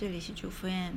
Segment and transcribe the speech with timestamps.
[0.00, 0.94] 这里是主夫 M。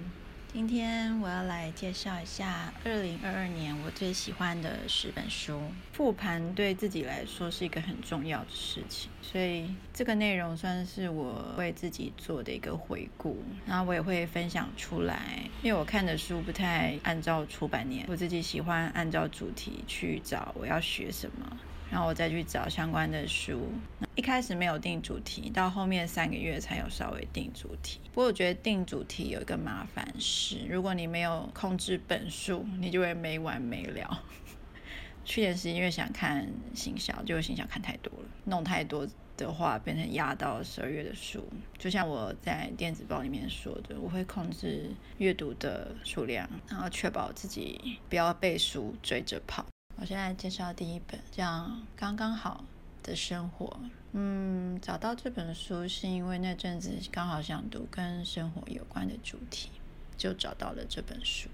[0.53, 5.59] 今天我要来介绍一下二零二二年我最喜欢的十本书。
[5.91, 15.39] 复盘对自己来说是一个很重要的事情，所以这个内容算是我为自己做的一个回顾，然后我也会分享出来。
[15.63, 21.57] 因为我看的书不太按照出版年，我自己喜欢按照主题去找我要学什么。
[21.91, 23.67] 然后我再去找相关的书。
[24.15, 27.99] 一开始没有定主题，到后面三个月才有稍微定主题。
[28.13, 34.23] 不过我觉得定主题有一个麻烦事，如果你没有控制本数，你就会没完没了。
[35.25, 41.47] 去年是因为想看行销，结果行销看太多了，弄太多的话变成压到十二月的书。
[41.77, 44.89] 就像我在电子报里面说的，我会控制
[45.19, 49.65] 阅读的数量，然后确保自己不要被书追着跑。
[50.01, 51.45] 我现在介绍第一本，叫
[51.95, 52.65] 《刚刚好
[53.03, 53.67] 的生活》。
[54.13, 59.69] 嗯，找到这本书是因为那阵子刚好想读跟生活有关的主题，
[60.17, 61.49] 就找到了这本书。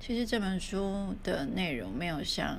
[0.00, 2.58] 其实这本书的内容没有像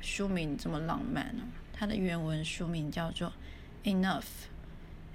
[0.00, 3.32] 书名这么浪漫哦，它的原文书名叫做
[3.88, 4.22] 《Enough》。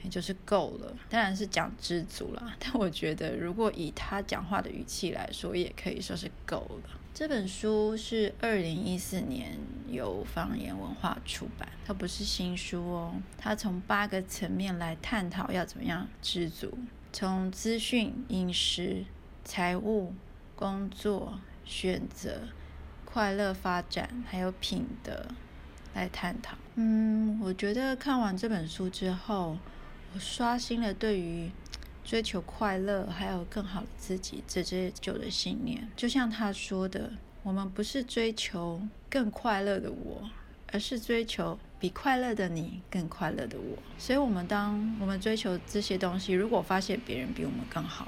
[0.03, 2.55] 也就是够了，当然是讲知足啦。
[2.59, 6.99] 但我觉得，如果以他讲话的语气来说，也可以说是够了。
[7.13, 13.13] 这本书是二零一四年由方言文化出版，它不是新书哦。
[13.37, 16.75] 它从八个层面来探讨要怎么样知足，
[17.11, 19.05] 从资讯、饮食、
[19.45, 20.15] 财务、
[20.55, 22.47] 工作、选择、
[23.05, 25.27] 快乐发展，还有品德
[25.93, 26.57] 来探讨。
[26.73, 29.57] 嗯，我觉得看完这本书之后。
[30.15, 31.49] 我刷新了对于
[32.03, 35.87] 追求快乐还有更好的自己这些旧的信念。
[35.95, 37.11] 就像他说的，
[37.43, 40.29] 我们不是追求更快乐的我，
[40.71, 43.77] 而是追求比快乐的你更快乐的我。
[43.97, 48.07] 所以，我们当我们追求这些东西，如果发现别人比我们更好，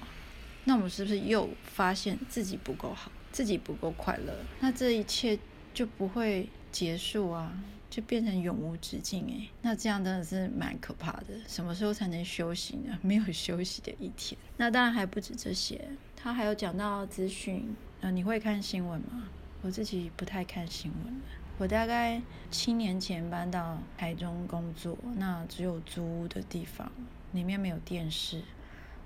[0.66, 4.34] 那我们是不是又发现自己不够好，自己不够快乐？
[4.59, 5.38] 那这一切
[5.74, 7.54] 就不会结束啊！
[7.90, 11.28] 就变成永无止境诶，那这样真的是蛮可怕的。
[11.47, 13.00] 什么时候才能休息呢？
[13.02, 14.38] 没有休息的一天。
[14.58, 15.88] 那当然还不止这些，
[16.18, 17.74] 他还有讲到资讯。
[18.02, 19.30] 呃，你会看新闻吗？
[19.62, 21.22] 我自己不太看新闻
[21.58, 22.22] 我大概
[22.52, 26.92] 七年前搬到台中工作，那只有租屋的地方，
[27.31, 28.42] 里面没有电视。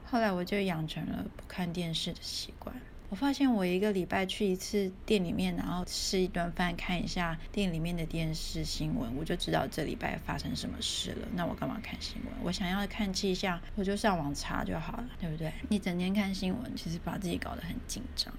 [0.06, 2.76] 后来我就养成了不看电视的习惯。
[3.10, 11.28] 我发现我一个礼拜去一次店里面，然后吃一顿饭，看一下店里面的电视新闻，我就知道这礼拜发生什么事了。
[11.34, 12.34] 那我干嘛看新闻？
[12.44, 15.52] 我想要看气象，我就上网查就好了，对不对？
[15.70, 18.32] 你整天看新闻，其实把自己搞得很紧张。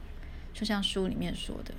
[0.54, 1.74] 就像书里面说的，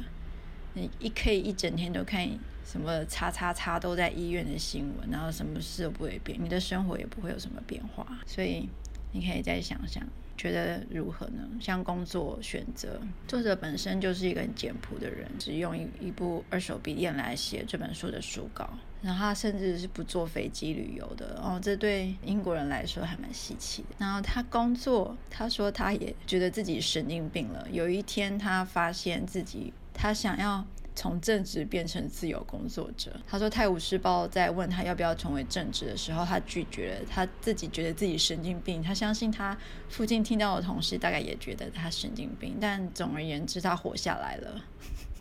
[0.74, 2.28] 你一可以一整天都看
[2.66, 8.06] 什么叉叉叉都在医院的新闻，然后什么事都不会变，你的生活也不会有什么变化。
[8.26, 8.68] 所以
[9.14, 10.06] 你可以再想想。
[10.42, 11.48] 觉得如何呢？
[11.60, 18.68] 像工作选择，作者本身就是一个很简朴的人，只用一一部二手笔电来写这本书的书稿，
[19.04, 23.90] 然后他甚至是不坐飞机旅游的哦，这对英国人来说还蛮稀奇的。
[24.00, 27.68] 然后他工作，他说他也觉得自己神经病了。
[27.72, 30.66] 有一天，他发现自己，他想要。
[30.96, 37.06] 从正职变成自由工作者，他说《泰晤士报》在问他要不要成为正职的时候，他拒绝了。
[37.10, 39.58] 他自己觉得自己神经病，他相信他
[39.90, 42.58] 附近听到的同事大概也觉得他神经病。
[42.60, 44.62] 但总而言之，他活下来了，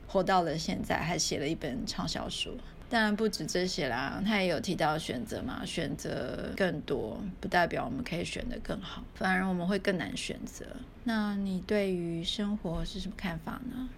[0.06, 2.56] 活到了现在，还写了一本畅销书。
[2.88, 10.66] 当然不止这些啦，他也有提到选择嘛，选择更多不代表我们可以选得更好，反而我们会更难选择。
[11.04, 13.88] 那你对于生活是什么看法呢？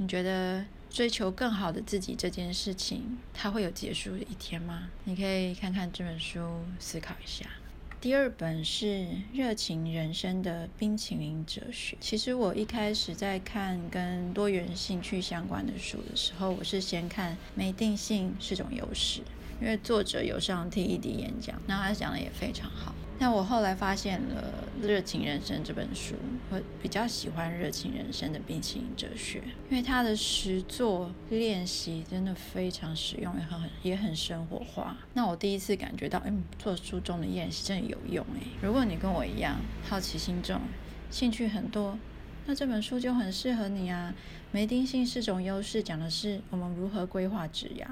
[0.00, 4.88] 你觉得追求更好的自己这件事情，它会有结束的一天吗？
[5.04, 6.40] 你可以看看这本书，
[6.78, 7.44] 思考一下。
[8.00, 8.86] 第二本是
[9.32, 11.96] 《热情人生的冰淇淋哲学》。
[12.00, 19.20] 其实我一开始在看跟多元兴趣相关的书的时候，我是先看《没定性是种优势》，
[19.60, 22.94] 因为作者有上 TED 演讲，那他讲的也非常好。
[23.20, 26.14] 那我后来发现了《热情人生》这本书，
[26.50, 34.96] 我比较喜欢《热情人生的冰淇淋哲学》，因为它的实作练习真的非常实用，也很也很生活化。
[35.14, 38.46] 那我第一次感觉到，嗯，做书中的练习真的有用诶。
[38.62, 39.56] 如果你跟我一样
[39.88, 40.60] 好奇心重，
[41.10, 41.98] 兴趣很多，
[42.46, 44.14] 那这本书就很适合你啊。
[44.50, 47.86] 没定性是种优势，讲的是我们如何规划职涯。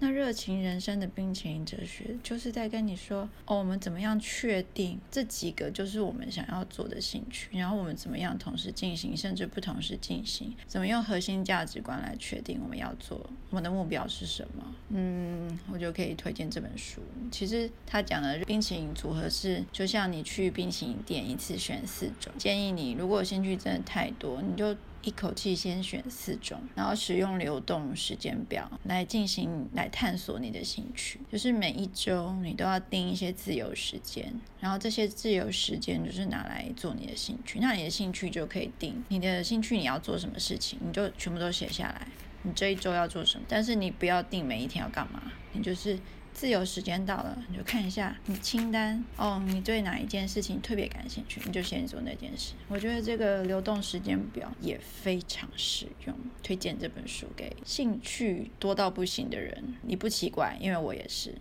[0.00, 13.18] 那热情人生的冰淇淋哲学，就是在跟你说，哦，我们怎么样确定这几个就是我们想要做的兴趣，然后我们怎么样同时进行，甚至不同时进行，怎么用核心价值观来确定我们要做，
[13.50, 14.64] 我们的目标是什么？
[14.90, 17.02] 嗯，我就可以推荐这本书。
[17.32, 24.76] 其实他讲的冰淇淋组合是，就像你去冰淇淋店一次选四种，建议你如果兴趣真的太多，你就。
[25.08, 31.18] 一口气先选四种，然后使用流动时间表来进行来探索你的兴趣。
[31.32, 37.58] 就是每一周你都要定一些自由时间，然后这些自由时间就是拿来做你的兴趣。
[37.58, 42.06] 那你的兴趣就可以定你的兴趣你要做什么事情，你就全部都写下来。
[42.42, 43.46] 你这一周要做什么？
[43.48, 45.98] 但是你不要定每一天要干嘛，你就是。
[46.38, 52.52] 自由时间到了，你就看一下你清单哦，你对哪一件事情特别感兴趣，你就先做那件事。
[52.68, 59.74] 我觉得这个流动时间表也非常实用，推荐这本书给兴趣多到不行的人。
[59.82, 61.34] 你不奇怪，因为我也是。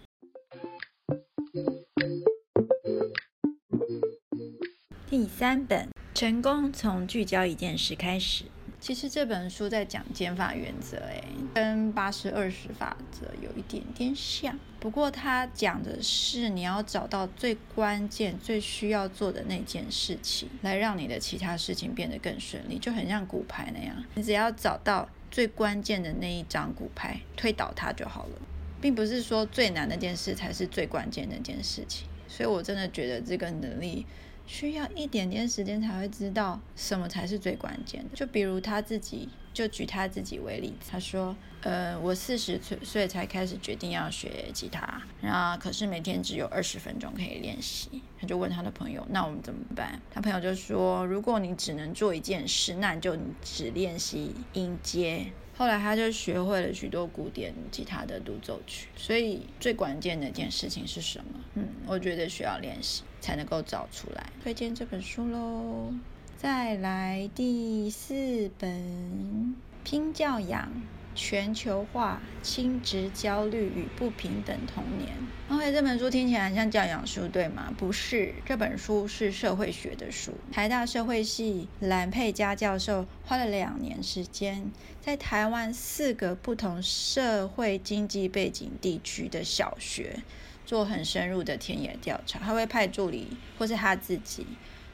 [5.08, 8.46] 第三本，成功从聚焦一件事开始。
[8.80, 11.24] 其实这本书在讲减法原则，诶，
[11.54, 14.58] 跟八十二十法则有一点点像。
[14.80, 23.96] 不过他讲的是你要找到最关键、最需要做的那件事情，来让你的其他事情变得更顺利，就很像骨牌那样。
[24.16, 28.42] 你只要找到最关键的那一张骨牌，推倒它就好了，
[28.80, 32.08] 并不是说最难那件事才是最关键那件事情。
[32.28, 34.06] 所以我真的觉得这个能力。
[34.50, 38.16] 需要一点点时间才会知道什么才是最关键的。
[38.16, 39.28] 就比如他自己，
[39.58, 55.26] 就举他自己为例子，他说：“呃，我四十岁岁才开始决定要学吉他，然后可是每天只有二十分钟可以练习。”他就问他的朋友：“那我们怎么办？”他朋友就说：“如果你只能做一件事，那你就只练习音阶。”
[55.58, 58.90] 后来他就学会了许多古典吉他的独奏曲。
[58.96, 61.40] 所以最关键的一件事情是什么？
[61.56, 64.32] 嗯，我觉得需要练习才能够找出来。
[64.44, 65.92] 推荐这本书喽。
[66.40, 70.72] 再来第四本，拼教养。
[71.16, 75.12] 全球化、亲职焦虑与不平等童年。
[75.50, 77.74] OK，这本书听起来很像教养书，对吗？
[77.76, 80.32] 不是，这本书是社会学的书。
[80.52, 90.22] 台大社会系蓝佩佳教授花了两年时间，在台湾四个不同社会经济背景地区的小学
[90.68, 92.38] 做很深入的田野调查。
[92.38, 94.46] 他会派助理，或是他自己。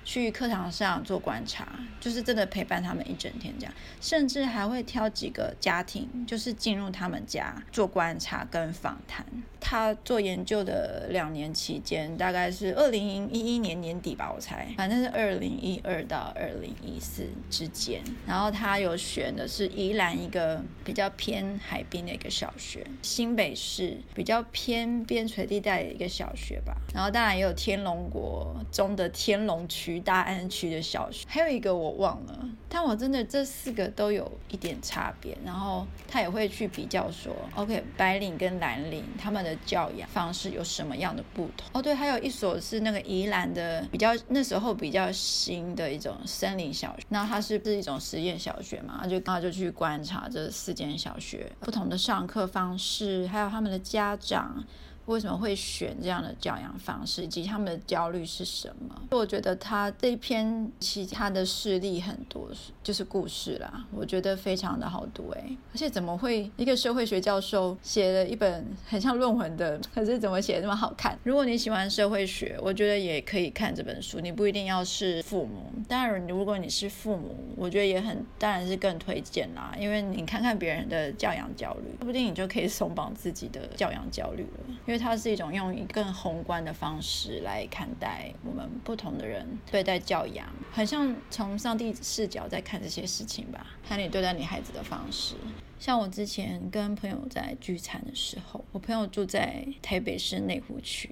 [0.03, 1.67] 去课堂上做观察，
[1.99, 9.25] 就是真的陪伴他们一整天这样，甚至还会挑几个家庭，就是进入他们家做观察跟访谈。
[9.65, 18.01] 他做研究的两年期间，大概是二零一一年年底吧，我猜，反正是二零一二到二零一四之间。
[18.27, 26.75] 然后他有选的是宜兰一个比较偏海滨的一个小学，新北市比较偏边陲地带的一个小学吧。
[26.93, 32.47] 然后当然也有天龙国中的天龙区大安区的小学，还有一个我忘了。
[32.69, 35.37] 但我真的这四个都有一点差别。
[35.43, 39.57] 然后他也会去比较说，OK，白领跟蓝领他们的。
[39.65, 41.69] 教养方式有什么样的不同？
[41.71, 48.99] 哦，对，还有一所是那个宜兰的比较那时候比较新的一种森林小学，那它是是一种实验小学嘛？
[49.01, 54.63] 他就然后就去观察这四间小学不同的上课方式，还有他们的家长。
[55.05, 59.01] 为什么会选这样的教养方式，以及他们的焦虑是什么？
[59.11, 62.49] 我觉得他这一篇其他的事例很多，
[62.81, 63.85] 就是故事啦。
[63.91, 71.17] 我觉得非常的好读诶，而且怎么会一个社会学教授写了一本很像论文的，可是怎么写那么好看？
[71.23, 74.19] 如果你喜欢社会学，我觉得也可以看这本书。
[74.19, 84.92] 你不一定要是父母，当然如果你是父母，我觉得也很当然是更推荐啦，因为你看看别人的教养焦虑，说不定你就可以松绑自己的教养焦虑了。
[84.93, 93.65] 因为它是一种用一更宏观的方式来看待我们不同的人对待教养，很像从上帝视角在看这些事情吧。
[93.83, 95.33] 看你对待你孩子的方式，
[95.79, 101.09] 像我之前跟朋友在聚餐的时候，我朋友住在台北市内湖区。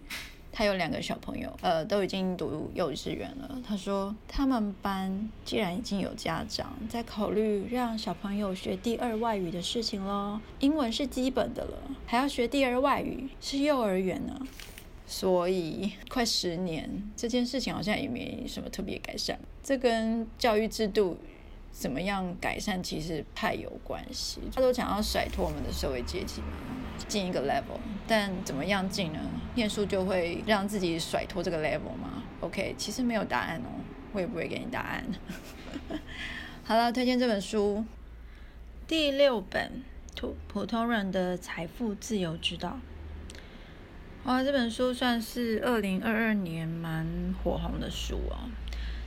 [0.51, 3.61] 他有两个小朋友，呃，都已经读幼稚园了。
[3.65, 14.39] 他说，他们班既然已经有家长在考虑让小朋友学第二外语的事情咯，英文是基本的了，还要学第二外语是幼儿园呢。
[15.07, 19.39] 所以快十年，这件事情好像也没什么特别改善。
[19.63, 21.17] 这跟教育制度。
[21.71, 26.47] 怎么样改善其实太有关系，他都想要甩脱我们的社会阶级嘛，
[27.07, 29.19] 进一个 level，但怎么样进呢？
[29.55, 33.81] 念书就会让自己甩脱这个 level 吗？OK，其实没有答案哦，
[34.13, 35.03] 我也不会给你答案。
[36.63, 37.83] 好了，推荐这本书，
[38.87, 39.83] 第六本
[40.15, 42.79] 普普通人的财富自由之道。
[44.25, 48.51] 哇，这本书算是二零二二年蛮火红的书哦。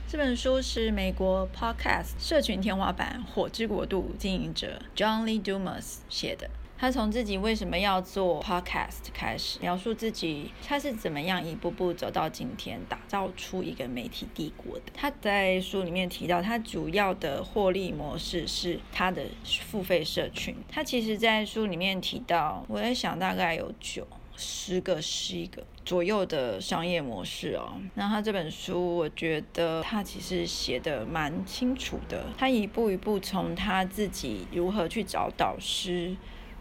[0.07, 6.47] 这本书是美国 Podcast 社群天花板火之国度经营者 John Lee Dumas 写的。
[6.77, 14.83] 他从自己为什么要做 Podcast 开始，描述自己他是怎么样一步步走到今天，打造出一个媒体帝国的。
[14.93, 20.55] 他在书里面提到，他主要的获利模式是他的付费社群。
[20.69, 24.05] 他其实，在书里面提到，我在想大概有九。
[24.37, 27.73] 十个、十一个左右的商业模式哦。
[27.93, 32.25] 那他这本书，我觉得他其实写的蛮清楚的。
[32.37, 36.15] 他一步一步从他自己如何去找导师，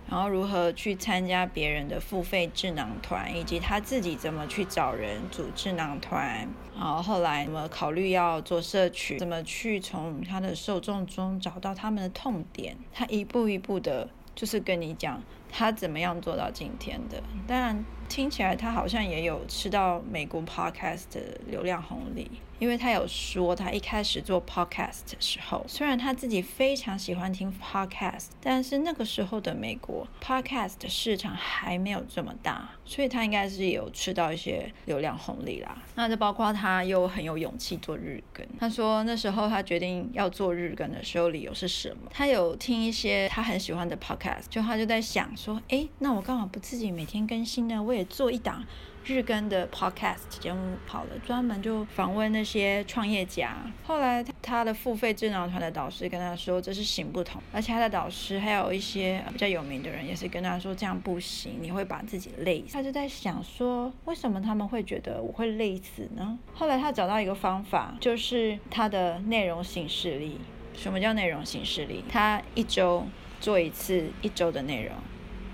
[0.08, 12.76] 然后如何去参加别人的付费智囊团，以及他自己怎么去找人组智囊团，然后后来怎么考虑要做社群，怎么去从他的受众中找到他们的痛点。
[12.92, 15.22] 他一步一步的，就是跟你讲。
[15.56, 17.22] 他怎么样做到今天的？
[17.46, 22.28] 但，听起来他好像也有吃到美国 podcast 的流量红利。
[22.64, 35.76] 因为他有说，他一开始做 podcast 的时候，虽然他自己非常喜欢听 podcast，但是那个时候的美国 podcast 市场还没有这么大，所以他应该是有吃到一些流量红利啦。
[35.94, 38.46] 那就包括他又很有勇气做日更。
[38.58, 42.10] 他说那时候他决定要做日更的时候，理由是什么？
[42.10, 48.64] 他有听一些他很喜欢的 podcast，就他就在想说，哎，那我刚好不自己每天更新呢，我也做一档。
[49.04, 53.56] 日更的 podcast 节目跑了，专门就访问那些创业家。
[53.84, 62.72] 后来他的付费智囊团的导师跟他说这是行不通，而且他的导师还有一些比较有名的人也是跟他说这样不行，你会把自己累死。
[62.72, 66.38] 他就在想说，为什么他们会觉得我会累死呢？
[66.54, 70.40] 后来他找到一个方法，就是他的内容形式力。
[70.74, 72.02] 什么叫内容形式力？
[72.08, 73.06] 他一周
[73.40, 74.92] 做一次一周的内容，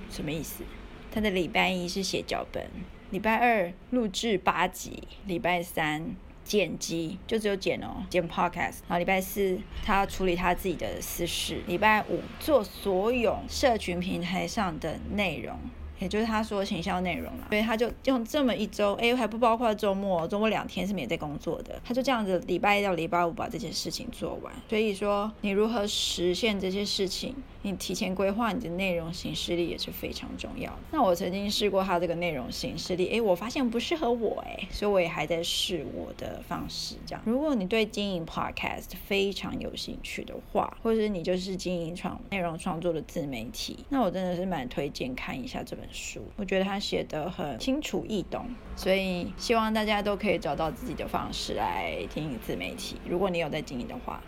[0.09, 0.65] 什么意思？
[1.13, 2.65] 他的礼拜一是写脚本。
[3.11, 6.15] 礼拜二录制八集，礼拜三
[6.45, 8.79] 剪辑，就只有剪哦，剪 podcast。
[8.87, 15.59] 然后礼拜四他要处理他自己的私事，礼拜五做所有社群平台上的内容。
[16.01, 24.53] 也就是他说行销内容了，所以他就用这么一周，哎，还不包括周末，周末两天是没在工作的，他就这样子礼拜一到礼拜五把这件事情做完。
[24.69, 30.79] 所以说，你如何实现这些事情，你提前规划你的内容形式力也是非常重要的。
[30.91, 36.97] 那我曾经试过他这个内容形式力，哎，我发现不适合我，哎，所以我也还在试我的方式。
[37.07, 45.90] 这样，如果你对经营 podcast 非常有兴趣的话，或者是你就是经营创内容创作的自媒体，那我真的是蛮推荐看一下这本。
[45.93, 53.01] 书，我觉得他写的很清楚易懂，所以希望大家都可以找到自己的方式来听自媒体。
[53.09, 54.23] 如果你有在经营的话，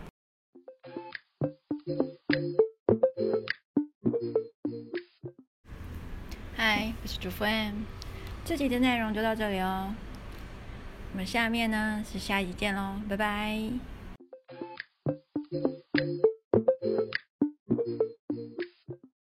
[6.57, 7.75] 嗨，我是主妇 M，
[8.45, 9.95] 这集的内容就到这里哦。
[11.13, 13.92] 我们下面呢是下一集见喽，拜拜。